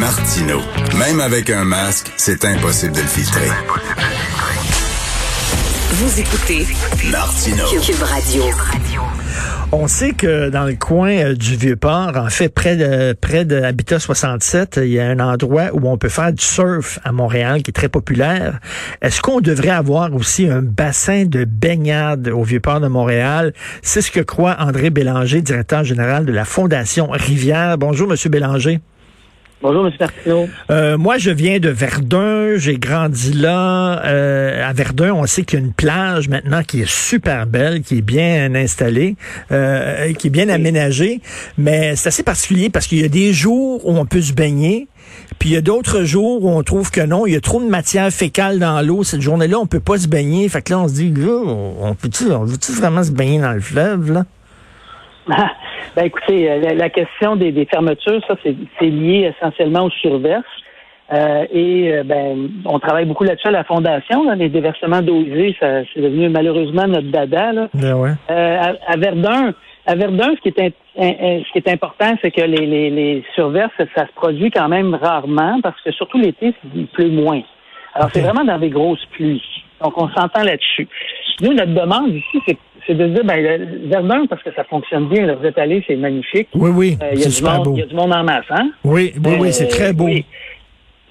[0.00, 0.60] Martino.
[0.98, 3.48] Même avec un masque, c'est impossible de le filtrer.
[5.90, 6.66] Vous écoutez
[7.12, 7.64] Martino.
[7.66, 8.44] Cube Radio.
[9.72, 13.60] On sait que dans le coin euh, du Vieux-Port, en fait, près de près de
[13.60, 17.62] Habitat 67, il y a un endroit où on peut faire du surf à Montréal
[17.62, 18.58] qui est très populaire.
[19.02, 23.52] Est-ce qu'on devrait avoir aussi un bassin de baignade au Vieux-Port de Montréal?
[23.82, 27.76] C'est ce que croit André Bélanger, directeur général de la Fondation Rivière.
[27.76, 28.80] Bonjour, Monsieur Bélanger.
[29.62, 29.92] Bonjour, M.
[30.00, 30.48] Martineau.
[30.70, 32.56] Euh, moi, je viens de Verdun.
[32.56, 34.02] J'ai grandi là.
[34.06, 37.82] Euh, à Verdun, on sait qu'il y a une plage maintenant qui est super belle,
[37.82, 39.16] qui est bien installée,
[39.52, 41.20] euh, qui est bien aménagée.
[41.58, 44.88] Mais c'est assez particulier parce qu'il y a des jours où on peut se baigner.
[45.38, 47.60] Puis il y a d'autres jours où on trouve que non, il y a trop
[47.60, 49.04] de matière fécale dans l'eau.
[49.04, 50.48] Cette journée-là, on peut pas se baigner.
[50.48, 53.60] Fait que là, on se dit, on peut-tu, on veut-tu vraiment se baigner dans le
[53.60, 54.24] fleuve, là?
[55.96, 60.44] ben écoutez, euh, la, question des, fermetures, ça, c'est lié essentiellement aux surverses.
[61.12, 64.30] Euh, et euh, ben, on travaille beaucoup là-dessus à la fondation.
[64.32, 67.52] les déversements d'eau usée, ça c'est devenu malheureusement notre dada.
[67.52, 67.68] Là.
[67.74, 68.12] Ben ouais.
[68.28, 69.52] à, Verdun,
[69.86, 73.72] à Verdun, ce qui est, ce qui est important, c'est que les, les, les surverses,
[73.96, 77.42] ça, se produit quand même rarement parce que surtout l'été, il pleut moins.
[77.94, 79.42] Alors c'est vraiment dans des grosses pluies.
[79.82, 80.88] Donc on s'entend là-dessus.
[81.40, 85.26] Nous, notre demande ici, c'est c'est de dire, ben, Verdun, parce que ça fonctionne bien,
[85.26, 86.48] là, vous êtes allé, c'est magnifique.
[86.54, 87.74] Oui, oui, euh, c'est super beau.
[87.74, 88.70] Il y a du monde en masse, hein?
[88.84, 90.08] Oui, oui, oui, c'est très beau.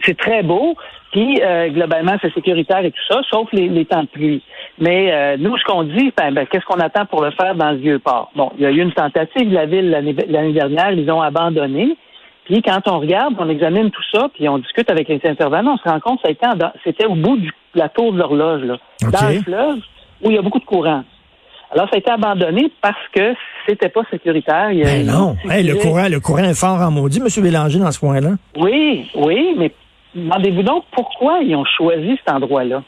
[0.06, 0.75] C'est très beau.
[1.12, 4.44] Puis, euh, globalement, c'est sécuritaire et tout ça, sauf les, temps de pluie.
[4.78, 7.72] Mais euh, nous, ce qu'on dit, ben, ben, qu'est-ce qu'on attend pour le faire dans
[7.72, 8.31] le Vieux-Port?
[8.36, 11.97] Bon, il y a eu une tentative de la ville l'année dernière, ils ont abandonné.
[12.45, 15.78] Puis, quand on regarde, on examine tout ça, puis on discute avec les intervenants, on
[15.78, 16.30] se rend compte que
[16.84, 19.80] c'était au bout de la tour de l'horloge, là, dans le fleuve,
[20.22, 21.03] où il y a beaucoup de courant.
[21.72, 23.36] Alors, ça a été abandonné parce que
[23.67, 24.72] c'était pas sécuritaire.
[24.72, 25.36] Il ben non.
[25.45, 27.44] le courant, le courant est fort en maudit, M.
[27.44, 28.31] Bélanger, dans ce coin-là.
[28.58, 29.72] Oui, oui, mais
[30.16, 32.84] demandez-vous donc pourquoi ils ont choisi cet endroit-là.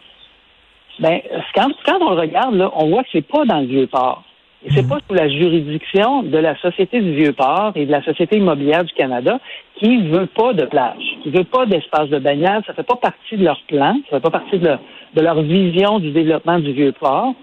[1.00, 1.20] Ben,
[1.56, 4.24] quand, quand on le regarde, là, on voit que c'est pas dans le Vieux-Port.
[4.64, 4.90] Et c'est mhm.
[4.90, 8.94] pas sous la juridiction de la Société du Vieux-Port et de la Société immobilière du
[8.94, 9.40] Canada
[9.80, 12.64] qui veut pas de plage, qui veut pas d'espace de baignade.
[12.68, 14.80] Ça fait pas partie de leur plan, ça fait pas partie de leur,
[15.16, 17.34] de leur vision du développement du Vieux-Port.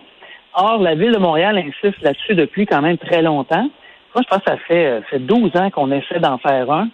[0.60, 3.70] Or, la Ville de Montréal insiste là-dessus depuis quand même très longtemps.
[4.14, 6.88] Moi, je pense que ça fait, euh, fait 12 ans qu'on essaie d'en faire un.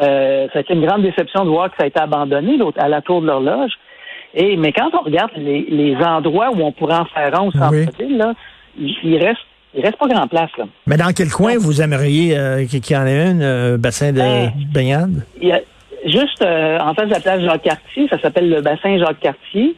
[0.00, 2.88] Euh, ça a été une grande déception de voir que ça a été abandonné à
[2.88, 3.72] la tour de l'horloge.
[4.34, 8.18] Et mais quand on regarde les, endroits où on pourrait en faire un au centre-ville,
[8.18, 8.34] là,
[8.78, 9.40] il, reste
[9.74, 10.66] il reste pas grand place là.
[10.86, 14.18] Mais dans quel coin vous aimeriez euh, qu'il y en ait un euh, bassin de
[14.18, 15.24] ben, baignade?
[15.40, 15.60] Y a,
[16.04, 19.74] juste en face de la place Jacques Cartier, ça s'appelle le bassin Jacques Cartier.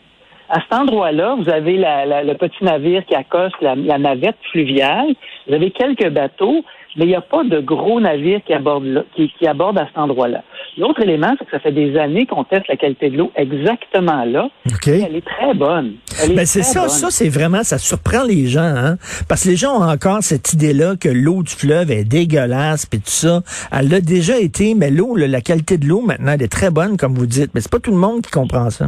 [0.52, 5.14] À cet endroit-là, vous avez le petit navire qui accoste la, navette fluviale.
[5.46, 6.64] Vous avez quelques bateaux,
[6.96, 10.42] mais il n'y a pas de gros navires qui abordent, qui, abordent à cet endroit-là.
[10.76, 14.24] L'autre élément, c'est que ça fait des années qu'on teste la qualité de l'eau exactement
[14.24, 14.48] là.
[14.86, 15.94] Elle est très bonne.
[16.34, 18.96] Ben c'est ça, ça c'est vraiment, ça surprend les gens, hein?
[19.28, 22.98] Parce que les gens ont encore cette idée-là que l'eau du fleuve est dégueulasse, puis
[22.98, 23.42] tout ça.
[23.70, 26.96] Elle a déjà été, mais l'eau, la qualité de l'eau maintenant, elle est très bonne,
[26.96, 27.52] comme vous dites.
[27.54, 28.86] Mais c'est pas tout le monde qui comprend ça.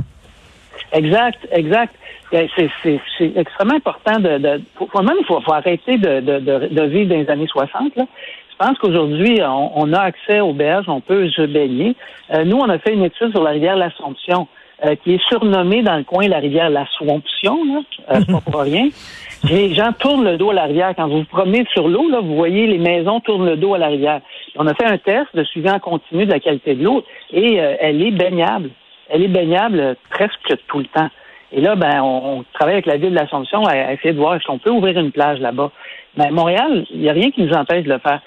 [0.93, 1.95] Exact, exact.
[2.31, 3.01] Ben, c'est
[3.37, 7.47] extrêmement important de, de même il faut, arrêter de, de, de, vivre dans les années
[7.47, 7.95] 60.
[7.97, 8.05] Là.
[8.51, 11.95] Je pense qu'aujourd'hui, on, a accès aux berges, on peut se baigner.
[12.33, 14.47] Euh, nous, on a fait une étude sur la rivière L'Assomption,
[14.85, 17.81] euh, qui est surnommée dans le coin la rivière La Swamption, là.
[18.15, 18.89] Euh, pas pour rien.
[19.51, 20.95] Les gens tournent le dos à la rivière.
[20.97, 23.79] Quand vous vous promenez sur l'eau, là, vous voyez les maisons tournent le dos à
[23.79, 24.21] la rivière.
[24.57, 27.57] On a fait un test de suivi en continu de la qualité de l'eau et
[27.57, 28.71] elle est baignable
[29.13, 31.09] elle est baignable presque tout le temps.
[31.53, 34.45] Et là, ben, on, travaille avec la ville de l'Assomption à, essayer de voir est-ce
[34.47, 35.71] qu'on peut ouvrir une plage là-bas.
[36.17, 38.21] Mais Montréal, il n'y a rien qui nous empêche de le faire.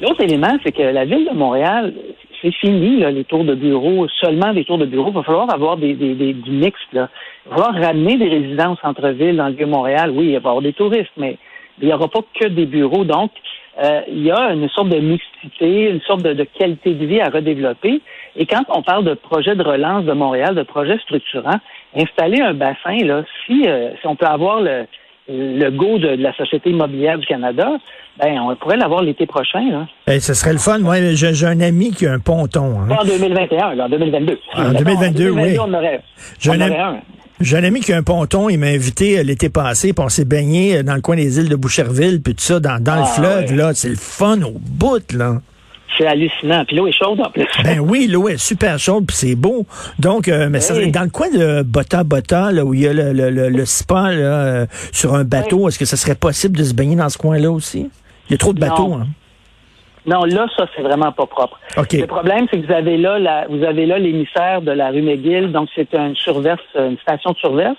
[0.00, 1.92] L'autre élément, c'est que la ville de Montréal,
[2.40, 5.08] c'est fini, là, les tours de bureau, seulement des tours de bureau.
[5.10, 6.78] Il va falloir avoir des, des, des du mix.
[6.92, 7.08] Là.
[7.44, 10.10] Il va falloir ramener des résidents au centre-ville, dans le Vieux-Montréal.
[10.10, 11.36] Oui, il va y avoir des touristes, mais
[11.80, 13.04] il n'y aura pas que des bureaux.
[13.04, 13.32] Donc,
[13.82, 17.28] euh, il y a une sorte de mixité, une sorte de, qualité de vie à
[17.28, 18.00] redévelopper.
[18.36, 21.60] Et quand on parle de projet de relance de Montréal, de projet structurant,
[21.96, 24.86] installer un bassin, là, si, euh, si on peut avoir le,
[25.28, 27.70] le go de, la Société immobilière du Canada,
[28.18, 29.62] ben, on pourrait l'avoir l'été prochain.
[29.70, 29.86] Là.
[30.08, 30.78] Eh, ce serait le fun.
[30.78, 32.80] Moi, j'ai un ami qui a un ponton.
[32.80, 32.88] Hein.
[32.88, 34.38] Pas en 2021, là, en 2022.
[34.54, 35.56] En 2022, oui.
[35.60, 36.00] On aurait,
[36.48, 37.00] on aurait un.
[37.40, 40.08] J'ai un ami qui a un ponton, il m'a invité euh, l'été passé, puis on
[40.08, 42.96] s'est baigné euh, dans le coin des îles de Boucherville, puis tout ça, dans, dans
[42.96, 43.70] le ah, fleuve, là.
[43.74, 45.40] C'est le fun au bout, là.
[45.96, 46.64] C'est hallucinant.
[46.64, 47.46] Puis l'eau est chaude en plus.
[47.62, 49.66] Ben oui, l'eau est super chaude, puis c'est beau.
[50.00, 52.92] Donc, euh, mais ça, dans le coin de Bota Bota, là, où il y a
[52.92, 56.74] le, le, le, spa là, sur un bateau, est-ce que ce serait possible de se
[56.74, 57.88] baigner dans ce coin-là aussi?
[58.28, 59.06] Il y a trop de bateaux, hein?
[60.08, 61.60] Non, là, ça, c'est vraiment pas propre.
[61.76, 61.92] OK.
[61.92, 65.02] Le problème, c'est que vous avez là, la, vous avez là l'émissaire de la rue
[65.02, 67.76] McGill, donc c'est une surverse, une station de surverse.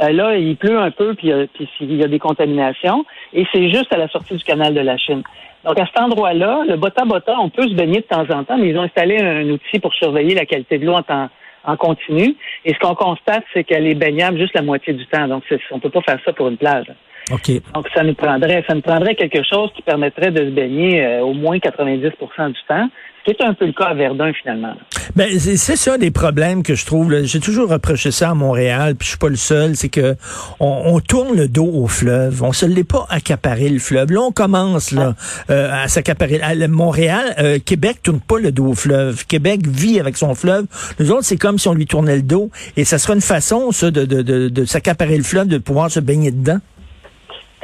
[0.00, 3.44] Euh, là, il pleut un peu, puis, euh, puis il y a des contaminations, et
[3.52, 5.22] c'est juste à la sortie du canal de la Chine.
[5.64, 8.56] Donc, à cet endroit-là, le Bota Bota, on peut se baigner de temps en temps,
[8.58, 11.28] mais ils ont installé un outil pour surveiller la qualité de l'eau en temps
[11.64, 12.36] en continu.
[12.64, 15.26] Et ce qu'on constate, c'est qu'elle est baignable juste la moitié du temps.
[15.26, 16.86] Donc, c'est- on peut pas faire ça pour une plage.
[17.32, 17.50] OK.
[17.74, 21.20] Donc, ça nous prendrait, ça nous prendrait quelque chose qui permettrait de se baigner euh,
[21.22, 22.12] au moins 90%
[22.48, 22.88] du temps,
[23.26, 24.74] ce qui est un peu le cas à Verdun, finalement.
[25.16, 27.24] Ben, c'est ça des problèmes que je trouve.
[27.24, 29.74] J'ai toujours reproché ça à Montréal, puis je suis pas le seul.
[29.74, 30.14] C'est que
[30.60, 32.42] on, on tourne le dos au fleuve.
[32.44, 34.12] On se l'est pas accaparé le fleuve.
[34.12, 35.14] Là, on commence là
[35.50, 36.40] euh, à s'accaparer.
[36.68, 39.26] Montréal, euh, Québec tourne pas le dos au fleuve.
[39.26, 40.66] Québec vit avec son fleuve.
[41.00, 42.50] Nous autres, c'est comme si on lui tournait le dos.
[42.76, 45.90] Et ça serait une façon, ça, de, de, de, de s'accaparer le fleuve, de pouvoir
[45.90, 46.58] se baigner dedans.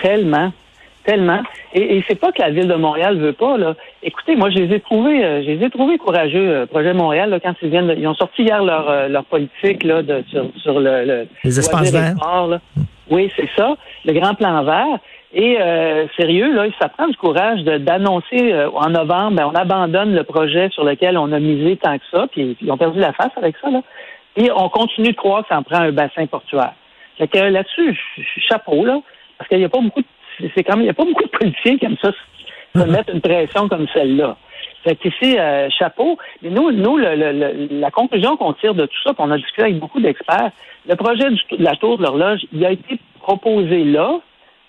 [0.02, 0.52] Tellement,
[1.04, 1.40] tellement.
[1.74, 3.56] Et, et c'est pas que la ville de Montréal veut pas.
[3.56, 3.74] Là.
[4.02, 7.30] Écoutez, moi, je les ai trouvés, euh, je les ai trouvés courageux, euh, Projet Montréal,
[7.30, 7.94] là, quand ils viennent.
[7.96, 11.58] ils ont sorti hier leur, euh, leur politique là, de, sur, sur le, le Les
[11.58, 12.16] espaces verts.
[12.16, 12.50] sport.
[13.10, 14.98] Oui, c'est ça, le grand plan vert.
[15.34, 15.56] Et
[16.18, 20.84] sérieux, là, ça prend du courage d'annoncer en novembre, ben, on abandonne le projet sur
[20.84, 23.70] lequel on a misé tant que ça, puis ils ont perdu la face avec ça,
[23.70, 23.80] là.
[24.36, 26.74] Et on continue de croire que ça en prend un bassin portuaire.
[27.16, 27.98] Fait que là-dessus,
[28.46, 29.00] chapeau, là,
[29.42, 31.28] parce qu'il n'y a pas beaucoup de, c'est quand même, il a pas beaucoup de
[31.28, 34.36] politiciens qui aiment ça, se se mettre une pression comme celle-là.
[34.84, 36.16] Fait qu'ici, euh, chapeau.
[36.42, 39.30] Mais nous, nous le- le- le- la conclusion qu'on tire de tout ça, puis on
[39.32, 40.50] a discuté avec beaucoup d'experts,
[40.88, 44.20] le projet du- de la tour de l'horloge, il a été proposé là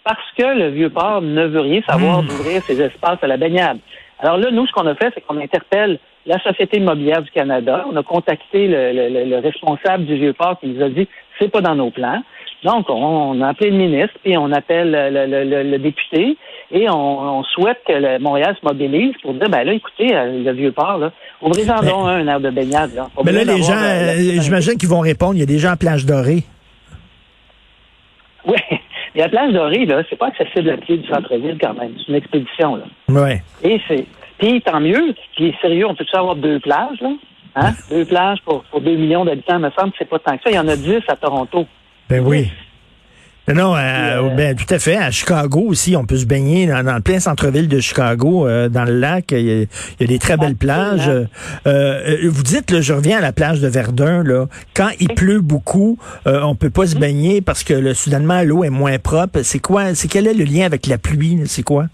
[0.04, 2.28] parce que le Vieux-Port ne veut rien savoir Hmm.
[2.28, 3.78] d'ouvrir ses espaces à la baignade.
[4.20, 7.86] Alors là, nous, ce qu'on a fait, c'est qu'on interpelle la Société immobilière du Canada.
[7.92, 11.08] On a contacté le, le- le- le responsable du Vieux-Port qui nous a dit
[11.40, 12.22] c'est pas dans nos plans.
[12.64, 16.38] Donc, on, a appelé le ministre, puis on appelle le, le- le- le député,
[16.72, 20.42] et on, on souhaite que le Montréal se mobilise pour dire, ben là, écoutez, euh,
[20.46, 21.12] le Vieux-Port, là,
[21.42, 22.96] ouvrez-en donc un, un air de baignade.
[22.96, 23.10] Là.
[23.26, 25.34] Mais là, les gens, euh, j'imagine qu'ils vont répondre.
[25.36, 26.44] Il y a des gens à Plage Dorée.
[28.46, 28.58] Oui,
[29.16, 31.94] mais la plage dorée, là, c'est pas accessible à pied du centre-ville quand même.
[31.98, 32.84] C'est une expédition, là.
[33.08, 33.42] Ouais.
[33.64, 34.06] Et c'est.
[34.44, 35.16] Puis tant mieux.
[35.38, 37.14] Puis sérieux, on peut-tu avoir deux plages, là?
[37.56, 37.74] Hein?
[37.90, 40.50] deux plages pour, pour deux millions d'habitants, me semble que c'est pas tant que ça.
[40.50, 41.66] Il y en a dix à Toronto.
[42.10, 42.52] Ben oui.
[43.48, 44.98] Non, non, euh, euh, ben, tout à fait.
[44.98, 48.68] À Chicago aussi, on peut se baigner dans, dans le plein centre-ville de Chicago, euh,
[48.68, 49.32] dans le lac.
[49.32, 49.68] Il y, a, il
[50.02, 51.10] y a des très belles plages.
[51.66, 55.42] Euh, vous dites, là, je reviens à la plage de Verdun, là, quand il pleut
[55.42, 59.42] beaucoup, on peut pas se baigner parce que le, soudainement l'eau est moins propre.
[59.44, 61.44] C'est quoi C'est quel est le lien avec la pluie là?
[61.46, 61.86] C'est quoi?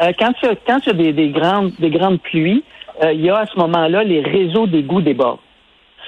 [0.00, 2.62] Euh, quand il y a, quand il y a des, des grandes, des grandes pluies,
[3.02, 5.40] euh, il y a à ce moment-là les réseaux d'égouts débordent.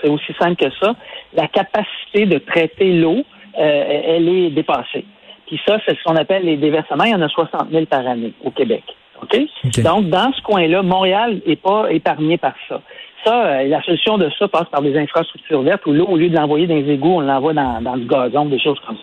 [0.00, 0.94] C'est aussi simple que ça.
[1.34, 3.23] La capacité de traiter l'eau,
[3.58, 5.05] euh, elle est dépassée.
[5.46, 7.05] Puis ça, c'est ce qu'on appelle les déversements.
[7.05, 8.84] Il y en a 60 000 par année au Québec.
[9.23, 9.38] OK?
[9.64, 9.81] OK.
[9.82, 12.81] Donc, dans ce coin-là, Montréal n'est pas épargné par ça.
[13.25, 16.29] Ça, euh, la solution de ça passe par des infrastructures vertes où l'eau, au lieu
[16.29, 19.02] de l'envoyer dans les égouts, on l'envoie dans, dans le gazon, des choses comme ça.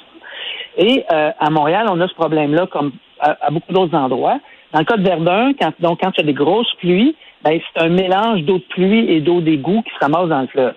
[0.78, 4.40] Et euh, à Montréal, on a ce problème-là comme à, à beaucoup d'autres endroits.
[4.74, 7.60] Dans le cas de Verdun, quand, donc quand il y a des grosses pluies, ben,
[7.74, 10.74] c'est un mélange d'eau de pluie et d'eau d'égout qui se ramasse dans le fleuve.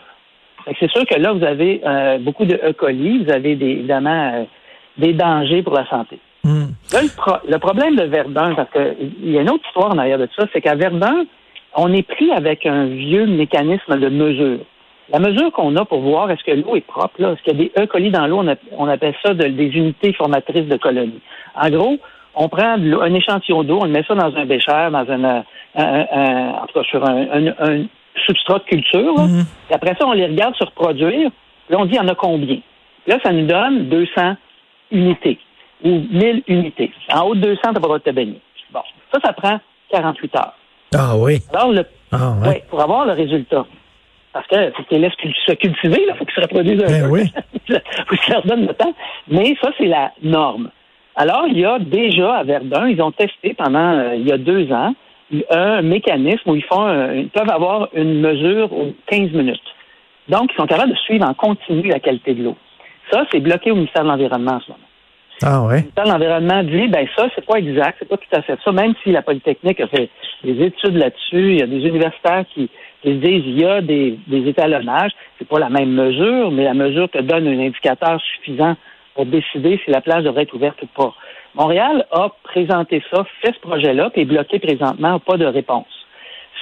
[0.78, 2.72] C'est sûr que là, vous avez euh, beaucoup de E.
[2.72, 4.44] coli, vous avez des, évidemment euh,
[4.96, 6.18] des dangers pour la santé.
[6.44, 6.66] Hmm.
[6.92, 9.98] Là, le, pro- le problème de Verdun, parce qu'il y a une autre histoire en
[9.98, 11.24] arrière de ça, c'est qu'à Verdun,
[11.74, 14.58] on est pris avec un vieux mécanisme de mesure.
[15.12, 17.60] La mesure qu'on a pour voir est-ce que l'eau est propre, là, est-ce qu'il y
[17.60, 17.86] a des E.
[17.86, 18.42] coli dans l'eau,
[18.78, 21.20] on, appelle ça de- des unités formatrices de colonies.
[21.60, 21.98] En gros,
[22.34, 25.44] on prend un échantillon d'eau, on le met ça dans un bécher, dans un, un-
[25.76, 27.84] un- un- en tout cas sur un, un- un
[28.26, 29.14] substrat de culture.
[29.16, 29.22] là.
[29.24, 29.44] Mhm.
[29.66, 31.30] Puis après ça, on les regarde se reproduire.
[31.68, 32.58] Là, on dit il y en a combien?
[33.06, 34.36] Là, ça nous donne 200
[34.90, 35.38] unités
[35.84, 36.92] ou 1000 unités.
[37.12, 38.40] En haut de 200, tu n'as pas le droit de te baigner.
[38.72, 39.58] Bon, ça, ça prend
[39.90, 40.54] 48 heures.
[40.94, 41.38] Ah oui.
[41.52, 42.48] Alors, le, Ah ouais.
[42.48, 43.64] ouais, pour avoir le résultat.
[44.32, 46.82] Parce que faut que tu les laisses cul- se cultiver, il faut qu'ils se reproduisent
[46.84, 47.10] un Ben peu.
[47.10, 47.32] oui.
[47.68, 48.94] faut que tu leur donnes le temps.
[49.28, 50.70] Mais ça, c'est la norme.
[51.16, 54.38] Alors, il y a déjà à Verdun, ils ont testé pendant euh, il y a
[54.38, 54.94] deux ans
[55.50, 59.60] un mécanisme où ils font un- ils peuvent avoir une mesure aux 15 minutes.
[60.28, 62.56] Donc, ils sont capables de suivre en continu la qualité de l'eau.
[63.10, 64.84] Ça, c'est bloqué au ministère de l'Environnement en ce moment.
[65.44, 65.76] Ah ouais.
[65.76, 68.58] Le ministère de l'Environnement dit, ben ça, c'est pas exact, c'est pas tout à fait
[68.64, 70.08] ça, même si la Polytechnique a fait
[70.44, 72.68] des études là-dessus, il y a des universitaires qui,
[73.02, 76.64] qui se disent, il y a des, des étalonnages, c'est pas la même mesure, mais
[76.64, 78.76] la mesure te donne un indicateur suffisant
[79.14, 81.12] pour décider si la plage devrait être ouverte ou pas.
[81.54, 85.86] Montréal a présenté ça, fait ce projet-là, puis est bloqué présentement, pas de réponse.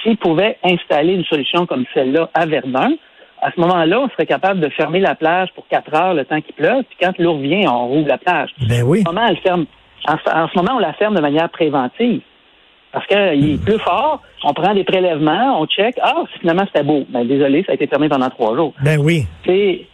[0.03, 2.93] S'il pouvait installer une solution comme celle-là à Verdun,
[3.41, 6.41] à ce moment-là, on serait capable de fermer la plage pour quatre heures le temps
[6.41, 8.49] qu'il pleuve, puis quand l'eau revient, on rouvre la plage.
[8.67, 8.99] Ben oui.
[9.05, 9.65] En ce moment, elle ferme.
[10.07, 12.21] En, ce- en ce moment, on la ferme de manière préventive.
[12.91, 17.05] Parce qu'il est plus fort, on prend des prélèvements, on check, ah, finalement c'était beau.
[17.07, 18.73] Ben désolé, ça a été fermé pendant trois jours.
[18.83, 19.23] Ben oui.
[19.45, 19.85] C'est,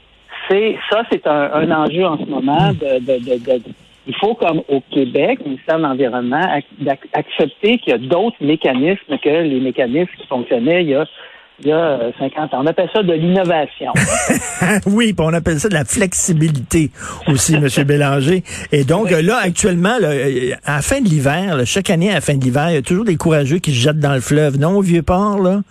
[0.49, 3.61] c'est ça, c'est un, un enjeu en ce moment de, de, de, de
[4.09, 8.37] il faut, comme au Québec, le ministère de l'Environnement, ac- accepter qu'il y a d'autres
[8.39, 11.05] mécanismes que les mécanismes qui fonctionnaient il y a,
[11.59, 12.59] il y a euh, 50 ans.
[12.63, 13.91] On appelle ça de l'innovation.
[14.85, 16.89] oui, puis on appelle ça de la flexibilité
[17.27, 17.67] aussi, M.
[17.85, 18.43] Bélanger.
[18.71, 22.21] Et donc, là, actuellement, là, euh, à la fin de l'hiver, chaque année à la
[22.21, 24.57] fin de l'hiver, il y a toujours des courageux qui se jettent dans le fleuve.
[24.57, 25.61] Non, au Vieux-Port, là?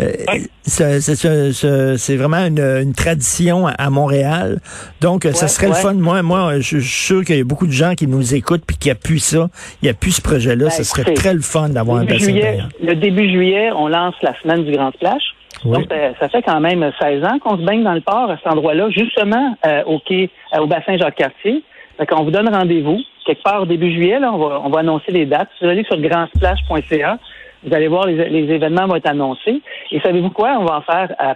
[0.00, 0.46] Euh, Oui.
[0.64, 4.60] c'est vraiment une, une tradition à- Montréal.
[5.00, 5.94] Donc, ça Ouais, serait le fun.
[5.94, 8.76] Moi, moi, je suis sûr qu'il y a beaucoup de gens qui nous écoutent puis
[8.76, 9.48] qui appuient ça.
[9.82, 10.64] Il appuient ce projet-là.
[10.66, 14.14] Ben, ce serait très le fun d'avoir un bassin juillet, le début juillet, on lance
[14.22, 15.22] la semaine du Grand Splash.
[15.64, 15.76] Oui.
[15.78, 18.36] Donc, ça, ça fait quand même 16 ans qu'on se baigne dans le port à
[18.38, 21.62] cet endroit-là, justement euh, au quai, euh, au bassin Jacques-Cartier.
[21.98, 22.98] Fait qu'on vous donne rendez-vous.
[23.26, 25.48] Quelque part au début juillet, là, on va, on va annoncer les dates.
[25.60, 27.18] Vous allez sur grandsplash.ca,
[27.66, 29.60] vous allez voir les, les événements vont être annoncés.
[29.92, 30.56] Et savez-vous quoi?
[30.58, 31.34] On va en faire à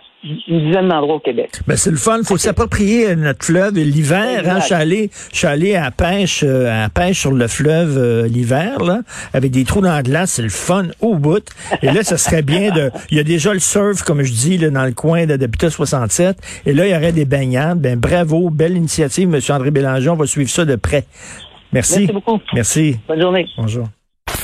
[0.48, 1.50] une dizaine d'endroits au Québec.
[1.66, 2.20] Ben, c'est le fun.
[2.24, 4.42] faut s'approprier euh, notre fleuve l'hiver.
[4.46, 7.32] Hein, je suis allé, je suis allé à la pêche, euh, à la pêche sur
[7.32, 9.00] le fleuve euh, l'hiver, là,
[9.32, 10.32] avec des trous dans la glace.
[10.32, 11.44] C'est le fun au bout.
[11.82, 12.90] Et là, ça serait bien de.
[13.10, 15.70] Il y a déjà le surf, comme je dis, là, dans le coin de d'Habitat
[15.70, 16.36] 67.
[16.66, 17.80] Et là, il y aurait des baignades.
[17.80, 18.50] Ben, bravo.
[18.50, 19.40] Belle initiative, M.
[19.54, 20.10] André Bélanger.
[20.10, 21.04] On va suivre ça de près.
[21.72, 22.00] Merci.
[22.00, 22.40] Merci beaucoup.
[22.54, 22.96] Merci.
[23.08, 23.46] Bonne journée.
[23.56, 23.86] Bonjour.